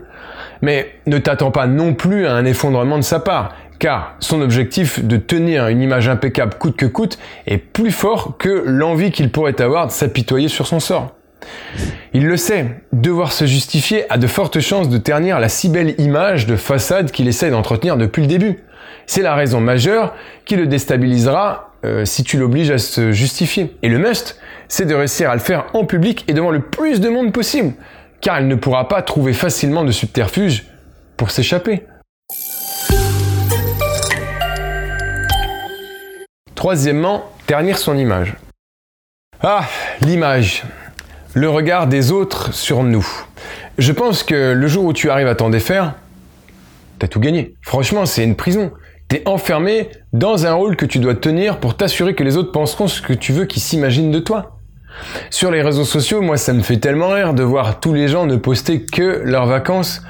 Mais 0.60 0.94
ne 1.06 1.19
t'attends 1.19 1.50
pas 1.50 1.66
non 1.66 1.94
plus 1.94 2.26
à 2.26 2.34
un 2.34 2.44
effondrement 2.44 2.96
de 2.96 3.02
sa 3.02 3.19
part, 3.19 3.54
car 3.80 4.14
son 4.20 4.40
objectif 4.40 5.04
de 5.04 5.16
tenir 5.16 5.66
une 5.66 5.82
image 5.82 6.08
impeccable 6.08 6.54
coûte 6.54 6.76
que 6.76 6.86
coûte 6.86 7.19
est 7.46 7.58
plus 7.58 7.90
fort 7.90 8.36
que 8.38 8.62
l'envie 8.64 9.10
qu'il 9.10 9.32
pourrait 9.32 9.60
avoir 9.60 9.88
de 9.88 9.92
s'apitoyer 9.92 10.46
sur 10.46 10.69
son 10.69 10.78
sort. 10.78 11.16
Il 12.14 12.26
le 12.26 12.36
sait, 12.36 12.66
devoir 12.92 13.32
se 13.32 13.46
justifier 13.46 14.10
a 14.12 14.18
de 14.18 14.26
fortes 14.26 14.60
chances 14.60 14.88
de 14.88 14.98
ternir 14.98 15.40
la 15.40 15.48
si 15.48 15.68
belle 15.68 15.94
image 15.98 16.46
de 16.46 16.56
façade 16.56 17.10
qu'il 17.10 17.26
essaie 17.26 17.50
d'entretenir 17.50 17.96
depuis 17.96 18.22
le 18.22 18.28
début. 18.28 18.58
C'est 19.06 19.22
la 19.22 19.34
raison 19.34 19.60
majeure 19.60 20.14
qui 20.44 20.56
le 20.56 20.66
déstabilisera 20.66 21.72
euh, 21.84 22.04
si 22.04 22.22
tu 22.22 22.38
l'obliges 22.38 22.70
à 22.70 22.78
se 22.78 23.12
justifier. 23.12 23.74
Et 23.82 23.88
le 23.88 23.98
must, 23.98 24.38
c'est 24.68 24.84
de 24.84 24.94
réussir 24.94 25.30
à 25.30 25.34
le 25.34 25.40
faire 25.40 25.66
en 25.72 25.84
public 25.84 26.24
et 26.28 26.34
devant 26.34 26.50
le 26.50 26.60
plus 26.60 27.00
de 27.00 27.08
monde 27.08 27.32
possible, 27.32 27.72
car 28.20 28.40
il 28.40 28.48
ne 28.48 28.54
pourra 28.54 28.88
pas 28.88 29.02
trouver 29.02 29.32
facilement 29.32 29.84
de 29.84 29.90
subterfuge 29.90 30.66
pour 31.16 31.30
s'échapper. 31.30 31.84
Troisièmement, 36.54 37.24
ternir 37.46 37.78
son 37.78 37.96
image. 37.96 38.34
Ah, 39.42 39.64
l'image 40.02 40.62
le 41.34 41.49
regard 41.49 41.87
des 41.87 42.12
autres 42.12 42.52
sur 42.52 42.82
nous. 42.82 43.06
Je 43.79 43.93
pense 43.93 44.23
que 44.23 44.52
le 44.52 44.67
jour 44.67 44.84
où 44.84 44.93
tu 44.93 45.11
arrives 45.11 45.29
à 45.29 45.34
t'en 45.34 45.50
défaire, 45.50 45.94
t'as 46.99 47.08
tout 47.08 47.20
gagné. 47.20 47.55
Franchement, 47.62 48.06
c'est 48.06 48.25
une 48.25 48.37
prison. 48.37 48.73
T'es 49.08 49.23
enfermé 49.26 49.88
dans 50.12 50.46
un 50.46 50.52
rôle 50.52 50.77
que 50.77 50.86
tu 50.86 50.98
dois 50.98 51.15
tenir 51.15 51.58
pour 51.58 51.77
t'assurer 51.77 52.15
que 52.15 52.24
les 52.24 52.36
autres 52.36 52.53
penseront 52.53 52.89
ce 52.89 53.03
que 53.03 53.12
tu 53.12 53.32
veux 53.32 53.46
qu'ils 53.46 53.62
s'imaginent 53.62 54.10
de 54.10 54.19
toi. 54.19 54.58
Sur 55.31 55.51
les 55.51 55.62
réseaux 55.62 55.84
sociaux, 55.84 56.20
moi, 56.20 56.36
ça 56.36 56.53
me 56.53 56.62
fait 56.62 56.77
tellement 56.77 57.08
rire 57.08 57.34
de 57.34 57.43
voir 57.43 57.81
tous 57.81 57.94
les 57.94 58.08
gens 58.08 58.27
ne 58.27 58.36
poster 58.36 58.84
que 58.84 59.22
leurs 59.24 59.46
vacances, 59.46 60.03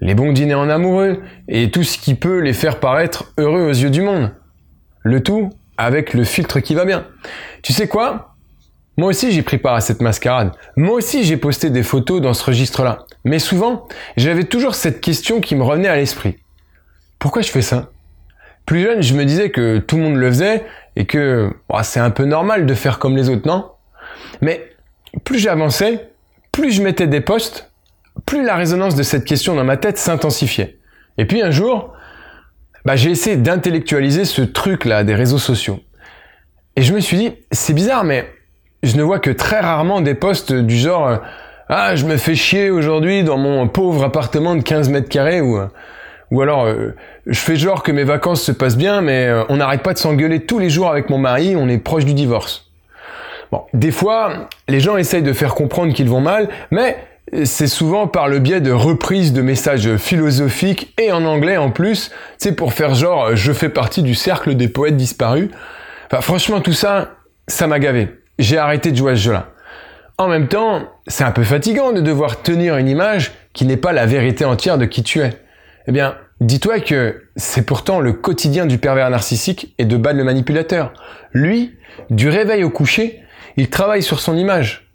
les 0.00 0.14
bons 0.14 0.32
dîners 0.32 0.54
en 0.54 0.68
amoureux 0.68 1.20
et 1.48 1.70
tout 1.70 1.84
ce 1.84 1.98
qui 1.98 2.14
peut 2.14 2.40
les 2.40 2.52
faire 2.52 2.80
paraître 2.80 3.32
heureux 3.38 3.62
aux 3.62 3.72
yeux 3.72 3.90
du 3.90 4.02
monde. 4.02 4.32
Le 5.02 5.22
tout 5.22 5.50
avec 5.76 6.14
le 6.14 6.24
filtre 6.24 6.60
qui 6.60 6.74
va 6.74 6.84
bien. 6.84 7.06
Tu 7.62 7.72
sais 7.72 7.88
quoi? 7.88 8.33
Moi 8.96 9.08
aussi 9.08 9.32
j'ai 9.32 9.42
pris 9.42 9.58
part 9.58 9.74
à 9.74 9.80
cette 9.80 10.00
mascarade. 10.00 10.52
Moi 10.76 10.94
aussi 10.94 11.24
j'ai 11.24 11.36
posté 11.36 11.70
des 11.70 11.82
photos 11.82 12.20
dans 12.20 12.34
ce 12.34 12.44
registre-là. 12.44 13.06
Mais 13.24 13.38
souvent, 13.38 13.88
j'avais 14.16 14.44
toujours 14.44 14.74
cette 14.74 15.00
question 15.00 15.40
qui 15.40 15.56
me 15.56 15.62
revenait 15.62 15.88
à 15.88 15.96
l'esprit. 15.96 16.36
Pourquoi 17.18 17.42
je 17.42 17.50
fais 17.50 17.62
ça? 17.62 17.90
Plus 18.66 18.82
jeune, 18.82 19.02
je 19.02 19.14
me 19.14 19.24
disais 19.24 19.50
que 19.50 19.78
tout 19.78 19.96
le 19.96 20.02
monde 20.02 20.16
le 20.16 20.28
faisait 20.28 20.64
et 20.96 21.06
que 21.06 21.50
c'est 21.82 22.00
un 22.00 22.10
peu 22.10 22.24
normal 22.24 22.66
de 22.66 22.74
faire 22.74 22.98
comme 22.98 23.16
les 23.16 23.28
autres, 23.28 23.46
non? 23.46 23.70
Mais 24.40 24.70
plus 25.24 25.38
j'avançais, 25.38 26.10
plus 26.52 26.70
je 26.70 26.82
mettais 26.82 27.06
des 27.06 27.20
posts, 27.20 27.70
plus 28.26 28.44
la 28.44 28.56
résonance 28.56 28.94
de 28.94 29.02
cette 29.02 29.24
question 29.24 29.54
dans 29.54 29.64
ma 29.64 29.76
tête 29.76 29.98
s'intensifiait. 29.98 30.78
Et 31.18 31.26
puis 31.26 31.42
un 31.42 31.50
jour, 31.50 31.92
bah, 32.84 32.96
j'ai 32.96 33.10
essayé 33.10 33.36
d'intellectualiser 33.36 34.24
ce 34.24 34.42
truc-là 34.42 35.04
des 35.04 35.14
réseaux 35.14 35.38
sociaux. 35.38 35.80
Et 36.76 36.82
je 36.82 36.92
me 36.92 37.00
suis 37.00 37.16
dit, 37.16 37.32
c'est 37.50 37.72
bizarre, 37.72 38.04
mais 38.04 38.30
je 38.84 38.96
ne 38.96 39.02
vois 39.02 39.18
que 39.18 39.30
très 39.30 39.60
rarement 39.60 40.00
des 40.00 40.14
posts 40.14 40.52
du 40.52 40.76
genre 40.76 41.08
euh, 41.08 41.16
ah 41.68 41.96
je 41.96 42.04
me 42.04 42.16
fais 42.16 42.34
chier 42.34 42.70
aujourd'hui 42.70 43.24
dans 43.24 43.38
mon 43.38 43.66
pauvre 43.66 44.04
appartement 44.04 44.54
de 44.54 44.62
15 44.62 44.90
mètres 44.90 45.08
carrés 45.08 45.40
ou 45.40 45.56
euh, 45.56 45.66
ou 46.30 46.42
alors 46.42 46.66
euh, 46.66 46.94
je 47.26 47.38
fais 47.38 47.56
genre 47.56 47.82
que 47.82 47.92
mes 47.92 48.04
vacances 48.04 48.42
se 48.42 48.52
passent 48.52 48.76
bien 48.76 49.00
mais 49.00 49.30
on 49.48 49.56
n'arrête 49.56 49.82
pas 49.82 49.94
de 49.94 49.98
s'engueuler 49.98 50.40
tous 50.40 50.58
les 50.58 50.70
jours 50.70 50.90
avec 50.90 51.08
mon 51.08 51.18
mari, 51.18 51.56
on 51.56 51.68
est 51.68 51.78
proche 51.78 52.04
du 52.04 52.14
divorce. 52.14 52.70
Bon, 53.50 53.62
des 53.72 53.90
fois 53.90 54.48
les 54.68 54.80
gens 54.80 54.96
essayent 54.96 55.22
de 55.22 55.32
faire 55.32 55.54
comprendre 55.54 55.94
qu'ils 55.94 56.08
vont 56.08 56.20
mal, 56.20 56.48
mais 56.70 56.98
c'est 57.44 57.66
souvent 57.66 58.06
par 58.06 58.28
le 58.28 58.38
biais 58.38 58.60
de 58.60 58.70
reprises 58.70 59.32
de 59.32 59.40
messages 59.40 59.96
philosophiques 59.96 60.92
et 61.00 61.10
en 61.10 61.24
anglais 61.24 61.56
en 61.56 61.70
plus, 61.70 62.10
c'est 62.36 62.52
pour 62.52 62.74
faire 62.74 62.94
genre 62.94 63.34
je 63.34 63.52
fais 63.52 63.70
partie 63.70 64.02
du 64.02 64.14
cercle 64.14 64.54
des 64.54 64.68
poètes 64.68 64.96
disparus. 64.96 65.48
Enfin 66.06 66.20
franchement 66.20 66.60
tout 66.60 66.74
ça, 66.74 67.12
ça 67.48 67.66
m'a 67.66 67.78
gavé 67.78 68.08
j'ai 68.38 68.58
arrêté 68.58 68.90
de 68.90 68.96
jouer 68.96 69.12
à 69.12 69.16
ce 69.16 69.22
jeu-là. 69.22 69.48
En 70.18 70.28
même 70.28 70.48
temps, 70.48 70.82
c'est 71.06 71.24
un 71.24 71.32
peu 71.32 71.42
fatigant 71.42 71.92
de 71.92 72.00
devoir 72.00 72.42
tenir 72.42 72.76
une 72.76 72.88
image 72.88 73.32
qui 73.52 73.64
n'est 73.64 73.76
pas 73.76 73.92
la 73.92 74.06
vérité 74.06 74.44
entière 74.44 74.78
de 74.78 74.84
qui 74.84 75.02
tu 75.02 75.20
es. 75.20 75.32
Eh 75.86 75.92
bien, 75.92 76.14
Dis-toi 76.40 76.80
que 76.80 77.22
c'est 77.36 77.64
pourtant 77.64 78.00
le 78.00 78.12
quotidien 78.12 78.66
du 78.66 78.78
pervers 78.78 79.08
narcissique 79.08 79.72
et 79.78 79.84
de 79.84 79.96
Bad 79.96 80.16
le 80.16 80.24
manipulateur. 80.24 80.92
Lui, 81.32 81.76
du 82.10 82.28
réveil 82.28 82.64
au 82.64 82.70
coucher, 82.70 83.22
il 83.56 83.70
travaille 83.70 84.02
sur 84.02 84.20
son 84.20 84.36
image. 84.36 84.90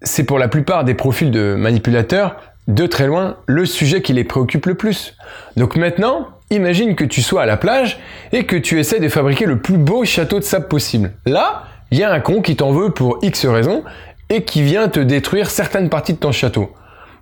C'est 0.00 0.24
pour 0.24 0.38
la 0.38 0.48
plupart 0.48 0.84
des 0.84 0.94
profils 0.94 1.30
de 1.30 1.54
manipulateurs, 1.54 2.36
de 2.66 2.86
très 2.86 3.06
loin, 3.06 3.36
le 3.46 3.66
sujet 3.66 4.00
qui 4.00 4.14
les 4.14 4.24
préoccupe 4.24 4.64
le 4.64 4.74
plus. 4.74 5.16
Donc 5.56 5.76
maintenant, 5.76 6.28
imagine 6.50 6.96
que 6.96 7.04
tu 7.04 7.20
sois 7.20 7.42
à 7.42 7.46
la 7.46 7.58
plage 7.58 8.00
et 8.32 8.46
que 8.46 8.56
tu 8.56 8.80
essaies 8.80 9.00
de 9.00 9.08
fabriquer 9.08 9.44
le 9.44 9.60
plus 9.60 9.76
beau 9.76 10.04
château 10.06 10.38
de 10.38 10.44
sable 10.44 10.68
possible. 10.68 11.12
Là, 11.26 11.64
il 11.94 11.98
y 12.00 12.02
a 12.02 12.10
un 12.10 12.18
con 12.18 12.42
qui 12.42 12.56
t'en 12.56 12.72
veut 12.72 12.90
pour 12.90 13.20
X 13.22 13.46
raisons 13.46 13.84
et 14.28 14.42
qui 14.42 14.64
vient 14.64 14.88
te 14.88 14.98
détruire 14.98 15.48
certaines 15.48 15.88
parties 15.88 16.14
de 16.14 16.18
ton 16.18 16.32
château. 16.32 16.74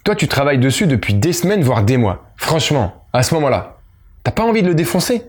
Toi, 0.02 0.16
tu 0.16 0.28
travailles 0.28 0.56
dessus 0.56 0.86
depuis 0.86 1.12
des 1.12 1.34
semaines, 1.34 1.62
voire 1.62 1.82
des 1.82 1.98
mois. 1.98 2.24
Franchement, 2.38 3.04
à 3.12 3.22
ce 3.22 3.34
moment-là, 3.34 3.76
t'as 4.24 4.30
pas 4.30 4.44
envie 4.44 4.62
de 4.62 4.68
le 4.68 4.74
défoncer 4.74 5.24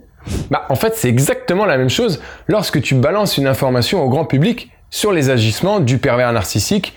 Bah, 0.50 0.66
en 0.70 0.76
fait, 0.76 0.96
c'est 0.96 1.10
exactement 1.10 1.66
la 1.66 1.78
même 1.78 1.90
chose 1.90 2.22
lorsque 2.48 2.82
tu 2.82 2.96
balances 2.96 3.38
une 3.38 3.46
information 3.46 4.02
au 4.02 4.08
grand 4.08 4.24
public 4.24 4.72
sur 4.90 5.12
les 5.12 5.30
agissements 5.30 5.82
du 5.82 5.98
pervers 5.98 6.32
narcissique, 6.32 6.96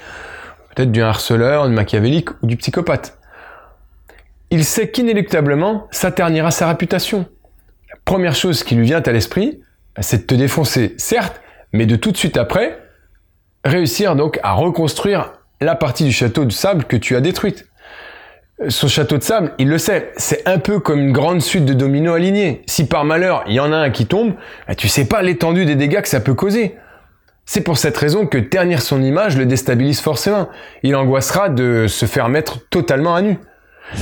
peut-être 0.73 0.93
du 0.93 1.03
harceleur, 1.03 1.67
du 1.67 1.75
machiavélique 1.75 2.31
ou 2.45 2.47
du 2.47 2.57
psychopathe. 2.57 3.19
Il 4.53 4.65
sait 4.65 4.93
qu'inéluctablement, 4.93 5.89
ça 5.91 6.13
ternira 6.13 6.53
sa 6.53 6.69
réputation. 6.69 7.27
La 7.91 7.99
première 8.05 8.37
chose 8.37 8.63
qui 8.63 8.77
lui 8.77 8.87
vient 8.87 9.03
à 9.05 9.11
l'esprit, 9.11 9.63
c'est 9.99 10.19
de 10.19 10.27
te 10.27 10.35
défoncer, 10.37 10.95
certes, 10.97 11.41
mais 11.73 11.87
de 11.87 11.97
tout 11.97 12.13
de 12.13 12.17
suite 12.17 12.37
après, 12.37 12.79
réussir 13.65 14.17
donc 14.17 14.39
à 14.43 14.53
reconstruire 14.53 15.33
la 15.61 15.75
partie 15.75 16.05
du 16.05 16.13
château 16.13 16.45
de 16.45 16.53
sable 16.53 16.85
que 16.85 16.97
tu 16.97 17.17
as 17.17 17.21
détruite. 17.21 17.67
Son 18.69 18.89
château 18.89 19.19
de 19.19 19.23
sable, 19.23 19.53
il 19.59 19.69
le 19.69 19.77
sait, 19.77 20.13
c'est 20.17 20.49
un 20.49 20.59
peu 20.59 20.81
comme 20.81 21.01
une 21.01 21.13
grande 21.13 21.43
suite 21.43 21.67
de 21.67 21.75
dominos 21.75 22.17
alignés. 22.17 22.63
Si 22.67 22.87
par 22.87 23.05
malheur 23.05 23.45
il 23.47 23.55
y 23.55 23.61
en 23.61 23.73
a 23.73 23.77
un 23.77 23.91
qui 23.91 24.07
tombe, 24.07 24.35
bah, 24.67 24.75
tu 24.75 24.89
sais 24.89 25.07
pas 25.07 25.23
l'étendue 25.23 25.67
des 25.67 25.75
dégâts 25.75 26.01
que 26.01 26.09
ça 26.09 26.21
peut 26.21 26.35
causer. 26.35 26.77
C'est 27.45 27.61
pour 27.61 27.77
cette 27.77 27.97
raison 27.97 28.27
que 28.27 28.39
ternir 28.39 28.81
son 28.81 29.03
image 29.03 29.37
le 29.37 29.47
déstabilise 29.47 30.01
forcément. 30.01 30.49
Il 30.83 30.97
angoissera 30.97 31.49
de 31.49 31.87
se 31.87 32.07
faire 32.07 32.29
mettre 32.29 32.67
totalement 32.71 33.15
à 33.15 33.23
nu. 33.23 33.39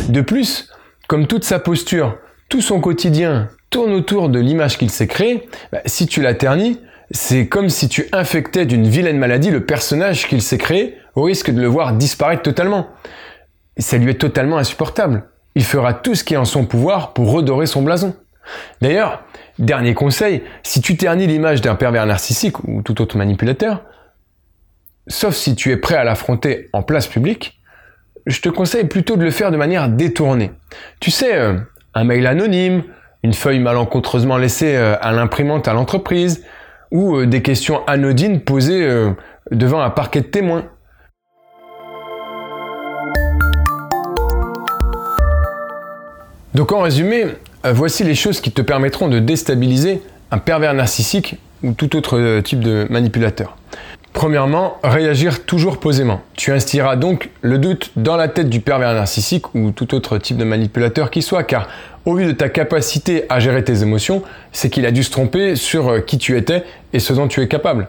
De 0.09 0.21
plus, 0.21 0.71
comme 1.09 1.27
toute 1.27 1.45
sa 1.45 1.59
posture, 1.59 2.17
tout 2.49 2.61
son 2.63 2.81
quotidien 2.81 3.49
tourne 3.71 3.93
autour 3.93 4.29
de 4.29 4.39
l'image 4.39 4.79
qu'il 4.79 4.91
s'est 4.91 5.09
créée, 5.09 5.49
bah, 5.73 5.81
si 5.85 6.07
tu 6.07 6.23
la 6.23 6.35
ternis, 6.35 6.81
c'est 7.11 7.47
comme 7.49 7.69
si 7.69 7.89
tu 7.89 8.07
infectais 8.13 8.67
d'une 8.67 8.89
vilaine 8.89 9.19
maladie 9.19 9.51
le 9.51 9.65
personnage 9.65 10.27
qu'il 10.27 10.43
s'est 10.43 10.59
créé 10.59 10.97
au 11.15 11.23
risque 11.23 11.51
de 11.51 11.61
le 11.61 11.67
voir 11.67 11.93
disparaître 11.95 12.43
totalement. 12.43 12.89
ça 13.77 13.99
lui 13.99 14.11
est 14.11 14.21
totalement 14.21 14.59
insupportable. 14.59 15.25
Il 15.55 15.65
fera 15.65 15.95
tout 15.95 16.15
ce 16.15 16.25
qui 16.25 16.35
est 16.35 16.39
en 16.39 16.45
son 16.45 16.65
pouvoir 16.67 17.13
pour 17.13 17.31
redorer 17.31 17.67
son 17.67 17.83
blason. 17.83 18.17
D'ailleurs, 18.81 19.25
dernier 19.59 19.95
conseil, 19.95 20.43
si 20.63 20.81
tu 20.81 20.97
ternis 20.97 21.27
l'image 21.27 21.61
d'un 21.61 21.75
pervers 21.75 22.07
narcissique 22.07 22.63
ou 22.65 22.83
tout 22.83 23.01
autre 23.01 23.17
manipulateur, 23.17 23.83
sauf 25.07 25.35
si 25.35 25.55
tu 25.55 25.71
es 25.71 25.77
prêt 25.77 25.97
à 25.97 26.05
l'affronter 26.05 26.69
en 26.73 26.83
place 26.83 27.07
publique, 27.07 27.61
je 28.27 28.41
te 28.41 28.49
conseille 28.49 28.85
plutôt 28.85 29.17
de 29.17 29.23
le 29.23 29.31
faire 29.31 29.51
de 29.51 29.57
manière 29.57 29.89
détournée. 29.89 30.51
Tu 31.01 31.11
sais, 31.11 31.37
euh, 31.37 31.59
un 31.95 32.05
mail 32.05 32.27
anonyme, 32.27 32.83
une 33.23 33.35
feuille 33.35 33.61
malencontreusement 33.61 34.39
laissée 34.39 34.77
euh, 34.77 34.97
à 35.01 35.13
l'imprimante 35.13 35.69
à 35.69 35.75
l'entreprise, 35.75 36.45
ou 36.95 37.17
euh, 37.17 37.27
des 37.27 37.43
questions 37.43 37.85
anodines 37.87 38.41
posées 38.41 38.87
euh, 38.87 39.11
devant 39.51 39.83
un 39.83 39.91
parquet 39.91 40.21
de 40.21 40.27
témoins. 40.27 40.65
Donc 46.55 46.71
en 46.71 46.81
résumé, 46.81 47.27
euh, 47.67 47.73
voici 47.73 48.05
les 48.05 48.15
choses 48.15 48.41
qui 48.41 48.53
te 48.53 48.63
permettront 48.63 49.09
de 49.09 49.19
déstabiliser 49.19 50.03
un 50.31 50.39
pervers 50.39 50.73
narcissique 50.73 51.37
ou 51.65 51.73
tout 51.73 51.97
autre 51.97 52.41
type 52.41 52.61
de 52.61 52.87
manipulateur. 52.89 53.57
Premièrement, 54.13 54.79
réagir 54.85 55.45
toujours 55.45 55.81
posément. 55.81 56.21
Tu 56.35 56.53
instilleras 56.53 56.95
donc 56.95 57.31
le 57.41 57.59
doute 57.59 57.91
dans 57.97 58.17
la 58.17 58.29
tête 58.29 58.49
du 58.49 58.61
pervers 58.61 58.95
narcissique 58.95 59.53
ou 59.57 59.73
tout 59.73 59.93
autre 59.97 60.19
type 60.19 60.37
de 60.37 60.45
manipulateur 60.45 61.11
qui 61.11 61.23
soit, 61.23 61.43
car 61.43 61.67
au 62.07 62.15
vu 62.15 62.27
de 62.27 62.33
ta 62.33 62.49
capacité 62.49 63.25
à 63.29 63.41
gérer 63.41 63.65
tes 63.65 63.83
émotions, 63.83 64.23
c'est 64.53 64.71
qu'il 64.71 64.87
a 64.87 64.91
dû 64.91 65.03
se 65.03 65.11
tromper 65.11 65.57
sur 65.57 65.89
euh, 65.89 66.01
qui 66.01 66.19
tu 66.19 66.37
étais 66.37 66.65
et 66.93 66.99
ce 66.99 67.13
dont 67.13 67.29
tu 67.29 67.41
es 67.41 67.49
capable. 67.49 67.89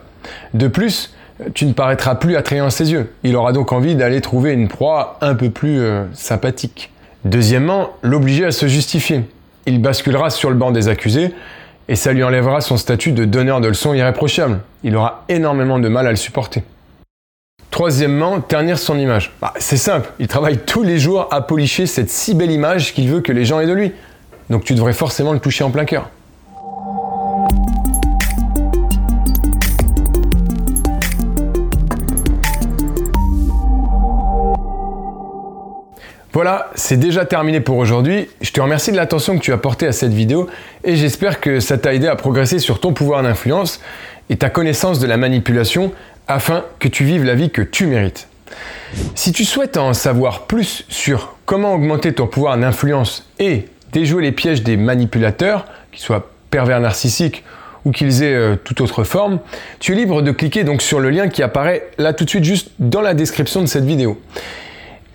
De 0.54 0.68
plus, 0.68 1.14
tu 1.54 1.66
ne 1.66 1.72
paraîtras 1.72 2.14
plus 2.14 2.36
attrayant 2.36 2.66
à 2.66 2.70
ses 2.70 2.92
yeux. 2.92 3.12
Il 3.22 3.36
aura 3.36 3.52
donc 3.52 3.72
envie 3.72 3.94
d'aller 3.94 4.20
trouver 4.20 4.52
une 4.52 4.68
proie 4.68 5.18
un 5.20 5.34
peu 5.34 5.50
plus 5.50 5.80
euh, 5.80 6.04
sympathique. 6.14 6.90
Deuxièmement, 7.24 7.90
l'obliger 8.02 8.46
à 8.46 8.52
se 8.52 8.66
justifier. 8.66 9.22
Il 9.66 9.82
basculera 9.82 10.30
sur 10.30 10.48
le 10.48 10.56
banc 10.56 10.70
des 10.70 10.88
accusés 10.88 11.32
et 11.88 11.96
ça 11.96 12.12
lui 12.12 12.22
enlèvera 12.22 12.60
son 12.60 12.76
statut 12.76 13.12
de 13.12 13.24
donneur 13.24 13.60
de 13.60 13.68
leçons 13.68 13.94
irréprochable. 13.94 14.60
Il 14.82 14.96
aura 14.96 15.24
énormément 15.28 15.78
de 15.78 15.88
mal 15.88 16.06
à 16.06 16.10
le 16.10 16.16
supporter. 16.16 16.62
Troisièmement, 17.70 18.40
ternir 18.40 18.78
son 18.78 18.98
image. 18.98 19.34
Bah, 19.40 19.52
c'est 19.58 19.76
simple, 19.76 20.10
il 20.18 20.28
travaille 20.28 20.58
tous 20.58 20.82
les 20.82 20.98
jours 20.98 21.28
à 21.30 21.42
policher 21.42 21.86
cette 21.86 22.08
si 22.08 22.34
belle 22.34 22.50
image 22.50 22.94
qu'il 22.94 23.08
veut 23.10 23.20
que 23.20 23.32
les 23.32 23.44
gens 23.44 23.60
aient 23.60 23.66
de 23.66 23.72
lui. 23.72 23.92
Donc 24.50 24.64
tu 24.64 24.74
devrais 24.74 24.92
forcément 24.92 25.32
le 25.32 25.40
toucher 25.40 25.64
en 25.64 25.70
plein 25.70 25.84
cœur. 25.84 26.10
Voilà, 36.36 36.70
c'est 36.74 36.98
déjà 36.98 37.24
terminé 37.24 37.60
pour 37.60 37.78
aujourd'hui. 37.78 38.28
Je 38.42 38.50
te 38.50 38.60
remercie 38.60 38.92
de 38.92 38.96
l'attention 38.96 39.38
que 39.38 39.42
tu 39.42 39.54
as 39.54 39.56
portée 39.56 39.86
à 39.86 39.92
cette 39.92 40.12
vidéo 40.12 40.50
et 40.84 40.94
j'espère 40.94 41.40
que 41.40 41.60
ça 41.60 41.78
t'a 41.78 41.94
aidé 41.94 42.08
à 42.08 42.14
progresser 42.14 42.58
sur 42.58 42.78
ton 42.78 42.92
pouvoir 42.92 43.22
d'influence 43.22 43.80
et 44.28 44.36
ta 44.36 44.50
connaissance 44.50 44.98
de 44.98 45.06
la 45.06 45.16
manipulation 45.16 45.92
afin 46.28 46.64
que 46.78 46.88
tu 46.88 47.04
vives 47.04 47.24
la 47.24 47.34
vie 47.34 47.48
que 47.48 47.62
tu 47.62 47.86
mérites. 47.86 48.28
Si 49.14 49.32
tu 49.32 49.46
souhaites 49.46 49.78
en 49.78 49.94
savoir 49.94 50.42
plus 50.42 50.84
sur 50.90 51.36
comment 51.46 51.72
augmenter 51.72 52.12
ton 52.12 52.26
pouvoir 52.26 52.58
d'influence 52.58 53.30
et 53.38 53.64
déjouer 53.98 54.22
les 54.22 54.32
pièges 54.32 54.62
des 54.62 54.76
manipulateurs, 54.76 55.66
qu'ils 55.92 56.02
soient 56.02 56.30
pervers 56.50 56.80
narcissiques 56.80 57.44
ou 57.84 57.92
qu'ils 57.92 58.22
aient 58.22 58.34
euh, 58.34 58.56
toute 58.56 58.80
autre 58.80 59.04
forme, 59.04 59.38
tu 59.80 59.92
es 59.92 59.94
libre 59.94 60.22
de 60.22 60.32
cliquer 60.32 60.64
donc 60.64 60.82
sur 60.82 61.00
le 61.00 61.10
lien 61.10 61.28
qui 61.28 61.42
apparaît 61.42 61.88
là 61.98 62.12
tout 62.12 62.24
de 62.24 62.30
suite 62.30 62.44
juste 62.44 62.70
dans 62.78 63.00
la 63.00 63.14
description 63.14 63.60
de 63.60 63.66
cette 63.66 63.84
vidéo 63.84 64.20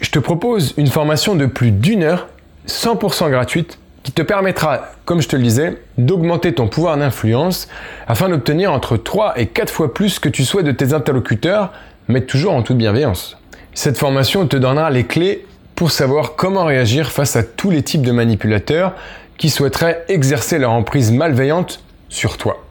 je 0.02 0.10
te 0.10 0.20
propose 0.20 0.74
une 0.78 0.88
formation 0.88 1.36
de 1.36 1.46
plus 1.46 1.72
d'une 1.72 2.04
heure, 2.04 2.28
100% 2.68 3.30
gratuite, 3.30 3.78
qui 4.04 4.12
te 4.12 4.24
permettra, 4.24 4.90
comme 5.06 5.22
je 5.22 5.28
te 5.28 5.36
le 5.36 5.44
disais, 5.44 5.78
d'augmenter 5.98 6.54
ton 6.54 6.68
pouvoir 6.68 6.98
d'influence 6.98 7.68
afin 8.08 8.30
d'obtenir 8.30 8.74
entre 8.74 8.98
3 8.98 9.40
et 9.40 9.46
4 9.46 9.72
fois 9.72 9.94
plus 9.94 10.18
que 10.18 10.28
tu 10.28 10.44
souhaites 10.44 10.66
de 10.66 10.72
tes 10.72 10.94
interlocuteurs, 10.94 11.72
mais 12.08 12.22
toujours 12.22 12.54
en 12.54 12.64
toute 12.64 12.78
bienveillance. 12.78 13.38
Cette 13.76 13.98
formation 13.98 14.48
te 14.48 14.58
donnera 14.58 14.90
les 14.90 15.06
clés 15.06 15.46
pour 15.82 15.90
savoir 15.90 16.36
comment 16.36 16.66
réagir 16.66 17.12
face 17.12 17.36
à 17.36 17.42
tous 17.42 17.72
les 17.72 17.82
types 17.82 18.04
de 18.04 18.12
manipulateurs 18.12 18.94
qui 19.40 19.50
souhaiteraient 19.50 20.06
exercer 20.10 20.60
leur 20.60 20.74
emprise 20.74 21.12
malveillante 21.12 21.84
sur 22.08 22.38
toi. 22.38 22.64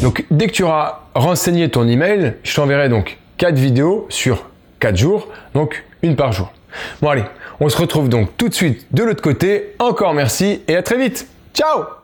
Donc 0.00 0.24
dès 0.30 0.46
que 0.46 0.52
tu 0.52 0.62
auras 0.62 1.00
renseigné 1.12 1.68
ton 1.70 1.88
email, 1.88 2.34
je 2.44 2.54
t'enverrai 2.54 2.88
donc 2.88 3.18
4 3.38 3.56
vidéos 3.56 4.06
sur 4.10 4.44
4 4.78 4.96
jours, 4.96 5.26
donc 5.54 5.84
une 6.02 6.14
par 6.14 6.30
jour. 6.30 6.52
Bon 7.00 7.08
allez, 7.08 7.24
on 7.58 7.68
se 7.68 7.76
retrouve 7.76 8.08
donc 8.08 8.28
tout 8.36 8.48
de 8.48 8.54
suite 8.54 8.86
de 8.92 9.02
l'autre 9.02 9.22
côté. 9.22 9.74
Encore 9.80 10.14
merci 10.14 10.62
et 10.68 10.76
à 10.76 10.84
très 10.84 10.98
vite. 10.98 11.26
Ciao 11.54 12.01